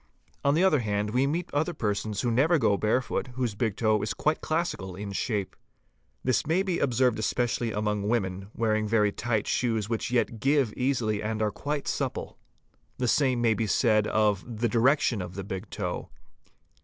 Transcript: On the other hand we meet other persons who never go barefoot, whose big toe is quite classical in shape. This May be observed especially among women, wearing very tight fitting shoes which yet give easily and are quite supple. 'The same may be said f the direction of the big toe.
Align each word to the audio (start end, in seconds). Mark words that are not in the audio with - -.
On 0.43 0.55
the 0.55 0.63
other 0.63 0.79
hand 0.79 1.11
we 1.11 1.27
meet 1.27 1.53
other 1.53 1.75
persons 1.75 2.21
who 2.21 2.31
never 2.31 2.57
go 2.57 2.75
barefoot, 2.75 3.27
whose 3.35 3.53
big 3.53 3.77
toe 3.77 4.01
is 4.01 4.15
quite 4.15 4.41
classical 4.41 4.95
in 4.95 5.11
shape. 5.11 5.55
This 6.23 6.47
May 6.47 6.63
be 6.63 6.79
observed 6.79 7.19
especially 7.19 7.71
among 7.71 8.09
women, 8.09 8.47
wearing 8.55 8.87
very 8.87 9.11
tight 9.11 9.45
fitting 9.45 9.49
shoes 9.75 9.89
which 9.89 10.09
yet 10.09 10.39
give 10.39 10.73
easily 10.73 11.21
and 11.21 11.39
are 11.39 11.51
quite 11.51 11.87
supple. 11.87 12.39
'The 12.97 13.09
same 13.09 13.41
may 13.43 13.53
be 13.53 13.67
said 13.67 14.07
f 14.07 14.43
the 14.47 14.67
direction 14.67 15.21
of 15.21 15.35
the 15.35 15.43
big 15.43 15.69
toe. 15.69 16.09